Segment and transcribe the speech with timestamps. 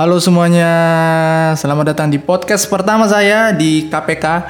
[0.00, 0.72] Halo semuanya,
[1.60, 4.48] selamat datang di podcast pertama saya di KPK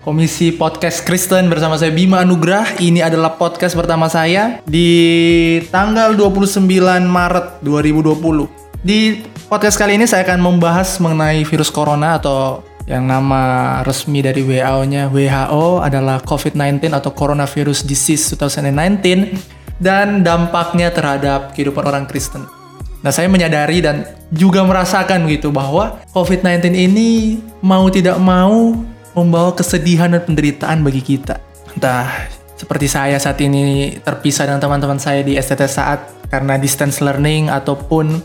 [0.00, 2.80] Komisi Podcast Kristen bersama saya Bima Anugrah.
[2.80, 6.64] Ini adalah podcast pertama saya di tanggal 29
[7.04, 8.48] Maret 2020.
[8.80, 14.40] Di podcast kali ini saya akan membahas mengenai virus corona atau yang nama resmi dari
[14.40, 19.36] WHO-nya WHO adalah COVID-19 atau Coronavirus Disease 2019
[19.84, 22.61] dan dampaknya terhadap kehidupan orang Kristen.
[23.02, 28.78] Nah, saya menyadari dan juga merasakan gitu bahwa COVID-19 ini mau tidak mau
[29.12, 31.42] membawa kesedihan dan penderitaan bagi kita.
[31.74, 37.50] Entah seperti saya saat ini terpisah dengan teman-teman saya di STT saat karena distance learning
[37.50, 38.22] ataupun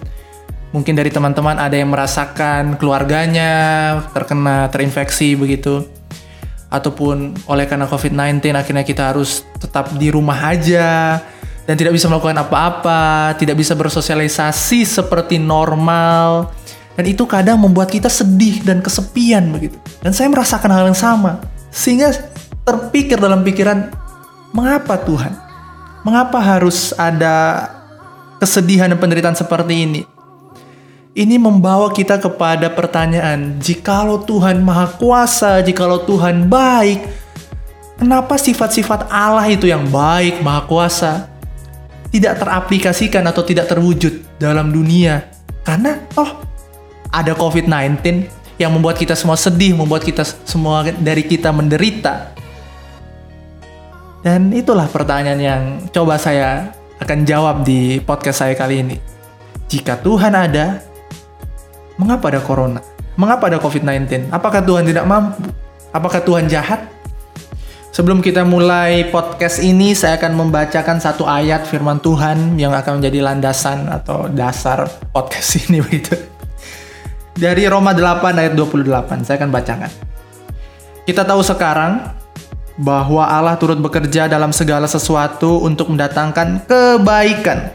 [0.71, 3.51] mungkin dari teman-teman ada yang merasakan keluarganya
[4.13, 5.89] terkena terinfeksi begitu
[6.69, 11.17] ataupun oleh karena COVID-19 akhirnya kita harus tetap di rumah aja
[11.67, 16.55] dan tidak bisa melakukan apa-apa, tidak bisa bersosialisasi seperti normal
[16.97, 19.77] dan itu kadang membuat kita sedih dan kesepian begitu.
[20.01, 22.09] Dan saya merasakan hal yang sama sehingga
[22.65, 23.93] terpikir dalam pikiran
[24.49, 25.37] mengapa Tuhan?
[26.01, 27.67] Mengapa harus ada
[28.41, 30.01] kesedihan dan penderitaan seperti ini?
[31.17, 37.09] ini membawa kita kepada pertanyaan, jikalau Tuhan Maha Kuasa, jikalau Tuhan baik,
[37.97, 41.25] kenapa sifat-sifat Allah itu yang baik, Maha Kuasa,
[42.17, 45.29] tidak teraplikasikan atau tidak terwujud dalam dunia?
[45.61, 46.41] Karena oh
[47.13, 48.01] ada COVID-19
[48.57, 52.33] yang membuat kita semua sedih, membuat kita semua dari kita menderita.
[54.25, 55.61] Dan itulah pertanyaan yang
[55.93, 58.97] coba saya akan jawab di podcast saya kali ini.
[59.69, 60.81] Jika Tuhan ada,
[61.97, 62.79] Mengapa ada corona?
[63.17, 64.29] Mengapa ada COVID-19?
[64.29, 65.49] Apakah Tuhan tidak mampu?
[65.89, 66.85] Apakah Tuhan jahat?
[67.95, 73.23] Sebelum kita mulai podcast ini, saya akan membacakan satu ayat firman Tuhan yang akan menjadi
[73.23, 74.85] landasan atau dasar
[75.15, 76.13] podcast ini begitu.
[77.37, 79.91] Dari Roma 8 ayat 28, saya akan bacakan.
[81.05, 82.11] Kita tahu sekarang
[82.77, 87.73] bahwa Allah turut bekerja dalam segala sesuatu untuk mendatangkan kebaikan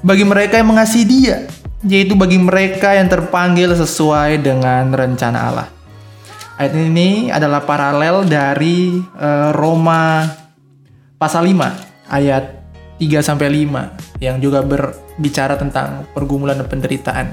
[0.00, 1.36] bagi mereka yang mengasihi Dia
[1.84, 5.68] yaitu bagi mereka yang terpanggil sesuai dengan rencana Allah.
[6.60, 10.28] Ayat ini adalah paralel dari uh, Roma
[11.16, 11.56] pasal 5
[12.12, 12.52] ayat
[13.00, 17.32] 3 sampai 5 yang juga berbicara tentang pergumulan dan penderitaan.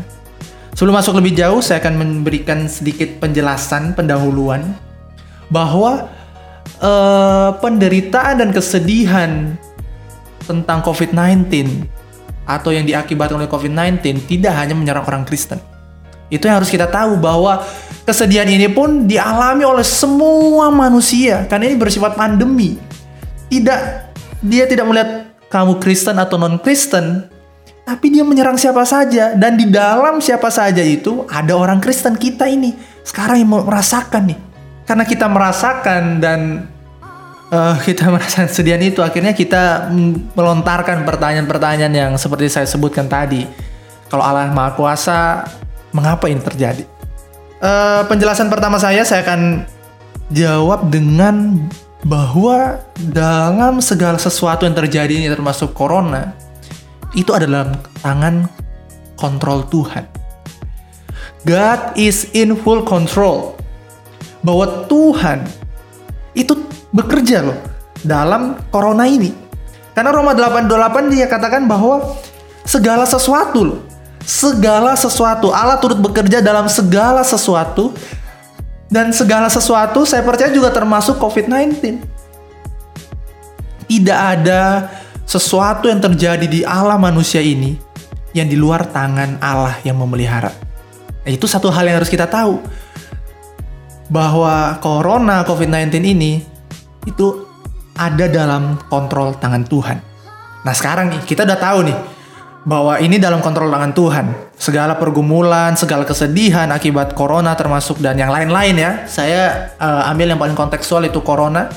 [0.71, 4.63] Sebelum masuk lebih jauh, saya akan memberikan sedikit penjelasan pendahuluan
[5.51, 6.07] bahwa
[6.79, 9.59] uh, penderitaan dan kesedihan
[10.47, 11.51] tentang COVID-19
[12.47, 15.59] atau yang diakibatkan oleh COVID-19 tidak hanya menyerang orang Kristen.
[16.27, 17.63] Itu yang harus kita tahu bahwa
[18.03, 22.75] kesedihan ini pun dialami oleh semua manusia karena ini bersifat pandemi.
[23.47, 23.79] Tidak
[24.43, 27.31] dia tidak melihat kamu Kristen atau non-Kristen,
[27.87, 32.43] tapi dia menyerang siapa saja dan di dalam siapa saja itu ada orang Kristen kita
[32.51, 32.75] ini
[33.07, 34.39] sekarang yang merasakan nih.
[34.83, 36.39] Karena kita merasakan dan
[37.51, 39.87] uh, kita merasa sedian itu akhirnya kita
[40.35, 43.47] melontarkan pertanyaan-pertanyaan yang seperti saya sebutkan tadi.
[44.07, 45.43] Kalau Allah Maha Kuasa,
[45.97, 46.85] mengapa ini terjadi?
[47.57, 49.65] Uh, penjelasan pertama saya saya akan
[50.29, 51.65] jawab dengan
[52.05, 52.77] bahwa
[53.09, 56.37] dalam segala sesuatu yang terjadi ini termasuk corona
[57.17, 57.73] itu adalah
[58.05, 58.45] tangan
[59.17, 60.05] kontrol Tuhan.
[61.47, 63.57] God is in full control.
[64.45, 65.49] Bahwa Tuhan
[66.37, 66.53] itu
[66.93, 67.57] bekerja loh
[68.05, 69.33] dalam corona ini.
[69.97, 72.15] Karena Roma 8:28 dia katakan bahwa
[72.61, 73.79] segala sesuatu loh,
[74.27, 77.95] segala sesuatu Allah turut bekerja dalam segala sesuatu
[78.91, 82.03] dan segala sesuatu saya percaya juga termasuk COVID-19.
[83.87, 84.91] Tidak ada
[85.23, 87.79] sesuatu yang terjadi di alam manusia ini
[88.35, 90.51] yang di luar tangan Allah yang memelihara.
[91.23, 92.59] Nah, itu satu hal yang harus kita tahu.
[94.11, 96.43] Bahwa corona COVID-19 ini
[97.07, 97.47] itu
[97.95, 99.97] ada dalam kontrol tangan Tuhan.
[100.67, 102.16] Nah sekarang nih kita udah tahu nih
[102.67, 104.25] bahwa ini dalam kontrol tangan Tuhan.
[104.59, 108.91] Segala pergumulan, segala kesedihan akibat corona termasuk dan yang lain-lain ya.
[109.07, 111.71] Saya uh, ambil yang paling kontekstual itu corona.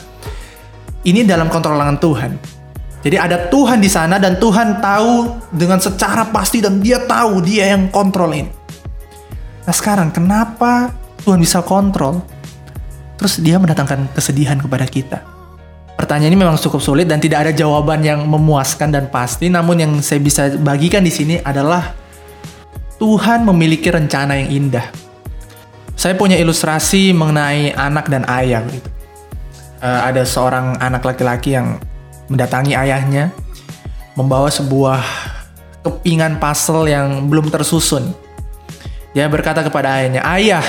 [1.07, 2.33] Ini dalam kontrol tangan Tuhan.
[3.01, 7.73] Jadi ada Tuhan di sana dan Tuhan tahu dengan secara pasti dan dia tahu dia
[7.73, 8.51] yang kontrol ini.
[9.65, 10.93] Nah sekarang kenapa
[11.23, 12.21] Tuhan bisa kontrol?
[13.21, 15.21] terus dia mendatangkan kesedihan kepada kita.
[16.01, 19.93] Pertanyaan ini memang cukup sulit dan tidak ada jawaban yang memuaskan dan pasti, namun yang
[20.01, 21.93] saya bisa bagikan di sini adalah
[22.97, 24.89] Tuhan memiliki rencana yang indah.
[25.93, 28.89] Saya punya ilustrasi mengenai anak dan ayah gitu.
[29.85, 31.77] Uh, ada seorang anak laki-laki yang
[32.33, 33.29] mendatangi ayahnya
[34.17, 35.05] membawa sebuah
[35.85, 38.09] kepingan puzzle yang belum tersusun.
[39.13, 40.65] Dia berkata kepada ayahnya, "Ayah,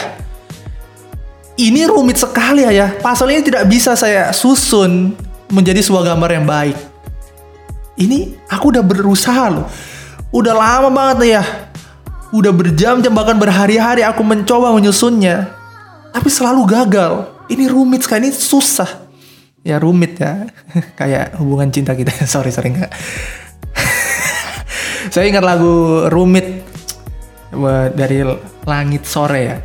[1.62, 2.98] ini rumit sekali ayah.
[2.98, 5.14] Pasal ini tidak bisa saya susun
[5.54, 6.78] menjadi sebuah gambar yang baik.
[8.02, 9.68] Ini aku udah berusaha loh.
[10.34, 11.44] Udah lama banget ya.
[12.34, 15.54] Udah berjam-jam bahkan berhari-hari aku mencoba menyusunnya.
[16.10, 17.30] Tapi selalu gagal.
[17.52, 18.88] Ini rumit sekali, ini susah.
[19.62, 20.50] Ya rumit ya.
[21.00, 22.10] Kayak hubungan cinta kita.
[22.32, 22.90] sorry, sorry enggak.
[25.14, 26.64] saya ingat lagu rumit
[27.94, 28.24] dari
[28.64, 29.58] langit sore ya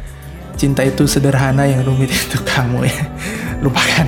[0.56, 3.04] cinta itu sederhana yang rumit itu kamu ya.
[3.62, 4.06] Lupakan.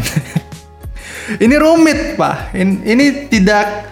[1.44, 2.56] Ini rumit pak.
[2.56, 3.84] Ini, ini tidak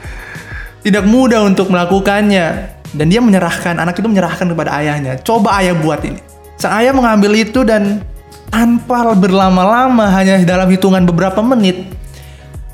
[0.81, 2.75] tidak mudah untuk melakukannya.
[2.97, 5.20] Dan dia menyerahkan anak itu menyerahkan kepada ayahnya.
[5.20, 6.17] Coba ayah buat ini.
[6.56, 8.00] Sang ayah mengambil itu dan
[8.49, 11.93] tanpa berlama-lama hanya dalam hitungan beberapa menit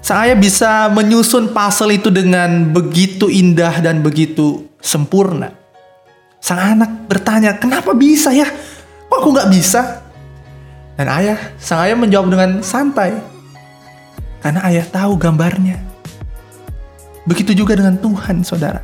[0.03, 5.55] sang ayah bisa menyusun puzzle itu dengan begitu indah dan begitu sempurna.
[6.43, 8.51] Sang anak bertanya kenapa bisa ya
[9.13, 10.01] Kok aku nggak bisa?
[10.97, 13.13] Dan ayah, sang ayah menjawab dengan santai.
[14.41, 15.77] Karena ayah tahu gambarnya.
[17.29, 18.81] Begitu juga dengan Tuhan, saudara.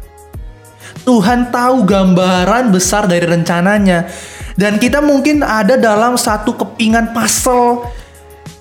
[1.08, 4.04] Tuhan tahu gambaran besar dari rencananya.
[4.52, 7.88] Dan kita mungkin ada dalam satu kepingan puzzle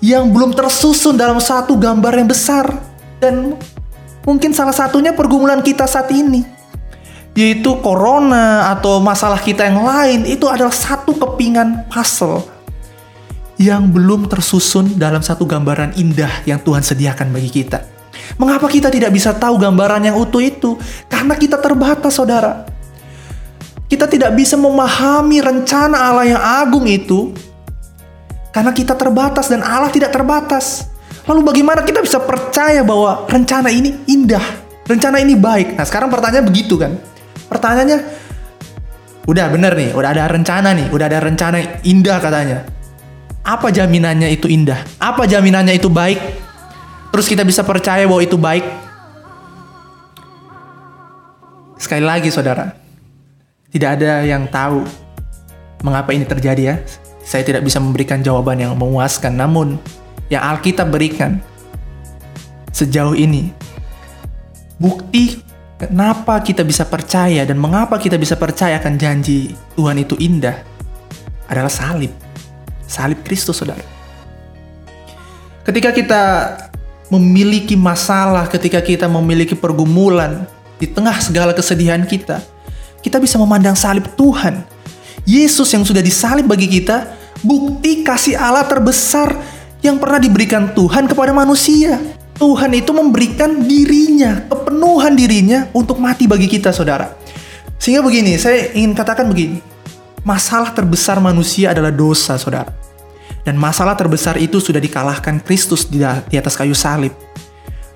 [0.00, 2.64] yang belum tersusun dalam satu gambar yang besar.
[3.20, 3.60] Dan
[4.24, 6.57] mungkin salah satunya pergumulan kita saat ini
[7.38, 12.42] yaitu corona atau masalah kita yang lain itu adalah satu kepingan puzzle
[13.62, 17.86] yang belum tersusun dalam satu gambaran indah yang Tuhan sediakan bagi kita.
[18.42, 20.74] Mengapa kita tidak bisa tahu gambaran yang utuh itu?
[21.06, 22.66] Karena kita terbatas, saudara.
[23.86, 27.32] Kita tidak bisa memahami rencana Allah yang agung itu
[28.50, 30.90] karena kita terbatas dan Allah tidak terbatas.
[31.24, 34.42] Lalu bagaimana kita bisa percaya bahwa rencana ini indah,
[34.90, 35.78] rencana ini baik?
[35.78, 36.98] Nah, sekarang pertanyaan begitu kan?
[37.48, 37.98] Pertanyaannya,
[39.24, 42.58] udah bener nih, udah ada rencana nih, udah ada rencana indah katanya.
[43.44, 44.84] Apa jaminannya itu indah?
[45.00, 46.20] Apa jaminannya itu baik?
[47.08, 48.64] Terus kita bisa percaya bahwa itu baik?
[51.80, 52.76] Sekali lagi saudara,
[53.72, 54.84] tidak ada yang tahu
[55.80, 56.76] mengapa ini terjadi ya.
[57.24, 59.80] Saya tidak bisa memberikan jawaban yang memuaskan, namun
[60.28, 61.40] yang Alkitab berikan
[62.72, 63.52] sejauh ini
[64.76, 65.40] bukti
[65.78, 70.58] Kenapa kita bisa percaya dan mengapa kita bisa percaya akan janji Tuhan itu indah?
[71.46, 72.10] Adalah salib.
[72.82, 73.86] Salib Kristus, saudara.
[75.62, 76.22] Ketika kita
[77.14, 80.50] memiliki masalah, ketika kita memiliki pergumulan,
[80.82, 82.42] di tengah segala kesedihan kita,
[83.02, 84.62] kita bisa memandang salib Tuhan.
[85.26, 87.06] Yesus yang sudah disalib bagi kita,
[87.46, 89.34] bukti kasih Allah terbesar
[89.78, 92.02] yang pernah diberikan Tuhan kepada manusia.
[92.38, 97.18] Tuhan itu memberikan dirinya, kepenuhan dirinya untuk mati bagi kita, saudara.
[97.82, 99.58] Sehingga begini, saya ingin katakan begini.
[100.22, 102.70] Masalah terbesar manusia adalah dosa, saudara.
[103.42, 107.10] Dan masalah terbesar itu sudah dikalahkan Kristus di, atas kayu salib.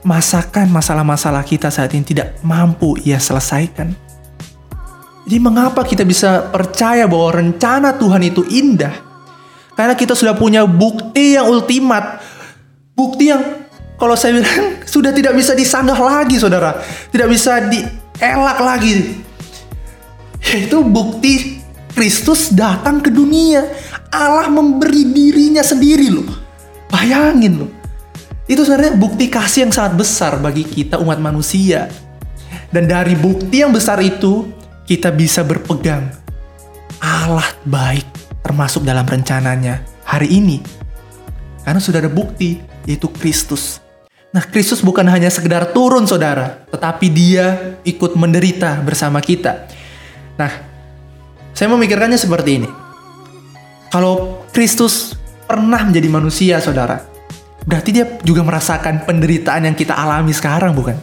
[0.03, 3.94] Masakan masalah-masalah kita saat ini tidak mampu ia selesaikan.
[5.23, 8.91] Jadi mengapa kita bisa percaya bahwa rencana Tuhan itu indah?
[9.79, 12.19] Karena kita sudah punya bukti yang ultimat.
[12.99, 13.62] Bukti yang
[14.03, 16.83] kalau saya bilang sudah tidak bisa disanggah lagi saudara.
[17.15, 19.23] Tidak bisa dielak lagi.
[20.43, 21.63] Yaitu bukti
[21.95, 23.63] Kristus datang ke dunia.
[24.11, 26.27] Allah memberi dirinya sendiri loh.
[26.91, 27.71] Bayangin loh.
[28.51, 31.87] Itu sebenarnya bukti kasih yang sangat besar bagi kita umat manusia.
[32.75, 34.51] Dan dari bukti yang besar itu
[34.82, 36.11] kita bisa berpegang.
[36.99, 38.05] Allah baik
[38.43, 40.59] termasuk dalam rencananya hari ini.
[41.63, 43.81] Karena sudah ada bukti yaitu Kristus
[44.32, 49.69] Nah, Kristus bukan hanya sekedar turun, saudara, tetapi Dia ikut menderita bersama kita.
[50.41, 50.48] Nah,
[51.53, 52.69] saya memikirkannya seperti ini:
[53.93, 55.12] kalau Kristus
[55.44, 57.05] pernah menjadi manusia, saudara,
[57.69, 60.96] berarti Dia juga merasakan penderitaan yang kita alami sekarang, bukan?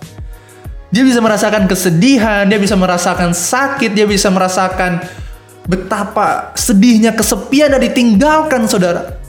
[0.90, 5.06] Dia bisa merasakan kesedihan, dia bisa merasakan sakit, dia bisa merasakan
[5.70, 9.22] betapa sedihnya kesepian dan ditinggalkan, saudara.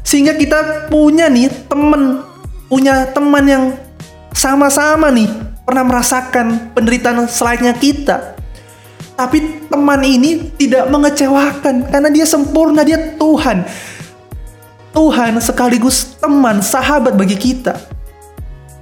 [0.00, 2.31] Sehingga kita punya nih teman
[2.72, 3.64] punya teman yang
[4.32, 5.28] sama-sama nih
[5.68, 8.32] pernah merasakan penderitaan selayaknya kita.
[9.12, 13.68] Tapi teman ini tidak mengecewakan karena dia sempurna, dia Tuhan.
[14.96, 17.76] Tuhan sekaligus teman, sahabat bagi kita.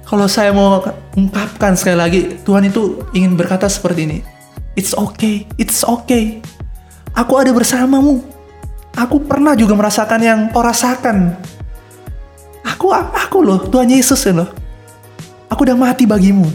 [0.07, 0.79] Kalau saya mau
[1.11, 4.19] ungkapkan sekali lagi, Tuhan itu ingin berkata seperti ini.
[4.79, 6.39] It's okay, it's okay.
[7.11, 8.23] Aku ada bersamamu.
[8.95, 11.35] Aku pernah juga merasakan yang kau rasakan.
[12.65, 14.49] Aku aku loh, Tuhan Yesus ya loh.
[15.49, 16.47] Aku udah mati bagimu.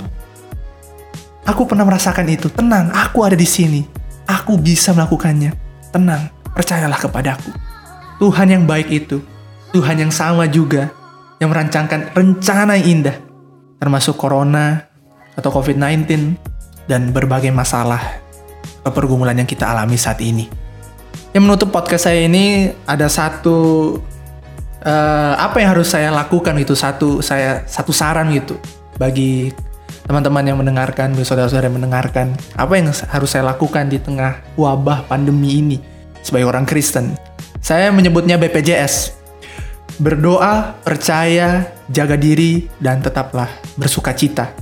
[1.46, 2.50] Aku pernah merasakan itu.
[2.50, 3.86] Tenang, aku ada di sini.
[4.26, 5.54] Aku bisa melakukannya.
[5.94, 6.34] Tenang.
[6.56, 7.52] percayalah kepadaku.
[8.16, 9.20] Tuhan yang baik itu,
[9.76, 10.88] Tuhan yang sama juga,
[11.36, 13.16] yang merancangkan rencana yang indah,
[13.76, 14.88] termasuk corona
[15.36, 16.32] atau COVID-19
[16.88, 18.00] dan berbagai masalah
[18.88, 20.48] pergumulan yang kita alami saat ini.
[21.36, 24.00] Yang menutup podcast saya ini ada satu
[24.86, 28.56] uh, apa yang harus saya lakukan itu satu saya satu saran gitu
[28.96, 29.50] bagi
[30.06, 35.02] teman-teman yang mendengarkan, bagi saudara-saudara yang mendengarkan, apa yang harus saya lakukan di tengah wabah
[35.10, 35.78] pandemi ini
[36.22, 37.18] sebagai orang Kristen.
[37.58, 39.18] Saya menyebutnya BPJS.
[39.96, 44.52] Berdoa, percaya, jaga diri, dan tetaplah bersuka cita.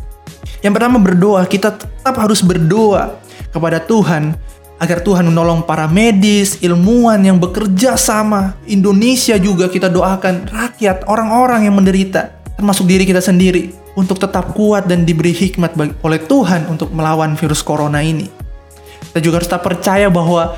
[0.64, 3.20] Yang pertama berdoa, kita tetap harus berdoa
[3.52, 4.32] kepada Tuhan
[4.84, 8.60] agar Tuhan menolong para medis, ilmuwan yang bekerja sama.
[8.68, 14.84] Indonesia juga kita doakan rakyat, orang-orang yang menderita, termasuk diri kita sendiri, untuk tetap kuat
[14.84, 15.72] dan diberi hikmat
[16.04, 18.28] oleh Tuhan untuk melawan virus corona ini.
[19.08, 20.52] Kita juga harus tetap percaya bahwa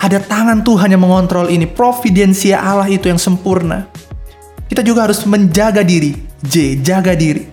[0.00, 1.68] ada tangan Tuhan yang mengontrol ini.
[1.68, 3.86] Providensia Allah itu yang sempurna.
[4.66, 6.16] Kita juga harus menjaga diri.
[6.42, 7.46] J, jaga diri.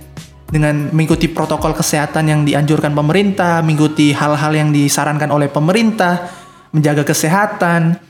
[0.49, 6.25] Dengan mengikuti protokol kesehatan yang dianjurkan pemerintah, mengikuti hal-hal yang disarankan oleh pemerintah,
[6.73, 8.01] menjaga kesehatan,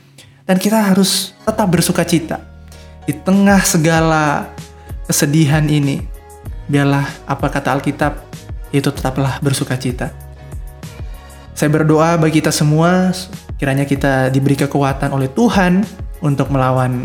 [0.48, 2.40] dan kita harus tetap bersuka cita.
[3.04, 4.48] Di tengah segala
[5.04, 6.00] kesedihan ini,
[6.64, 8.24] biarlah apa kata Alkitab,
[8.72, 10.08] itu tetaplah bersuka cita.
[11.52, 13.12] Saya berdoa bagi kita semua
[13.60, 15.84] Kiranya kita diberi kekuatan oleh Tuhan
[16.24, 17.04] untuk melawan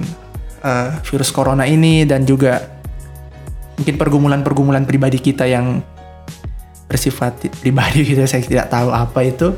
[0.63, 2.74] uh, virus corona ini dan juga
[3.75, 5.83] mungkin pergumulan-pergumulan pribadi kita yang
[6.85, 9.55] bersifat pribadi gitu saya tidak tahu apa itu.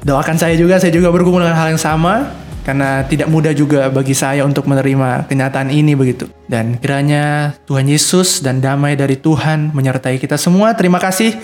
[0.00, 2.32] Doakan saya juga, saya juga bergumul dengan hal yang sama
[2.64, 6.24] karena tidak mudah juga bagi saya untuk menerima kenyataan ini begitu.
[6.48, 10.72] Dan kiranya Tuhan Yesus dan damai dari Tuhan menyertai kita semua.
[10.72, 11.36] Terima kasih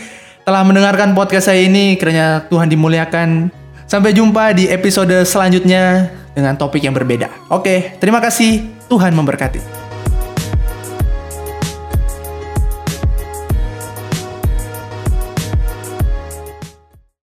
[0.49, 2.01] telah mendengarkan podcast saya ini.
[2.01, 3.53] Kiranya Tuhan dimuliakan
[3.87, 7.31] Sampai jumpa di episode selanjutnya dengan topik yang berbeda.
[7.55, 8.67] Oke, terima kasih.
[8.91, 9.86] Tuhan memberkati.